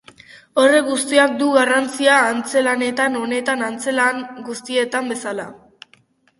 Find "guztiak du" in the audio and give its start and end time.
0.87-1.49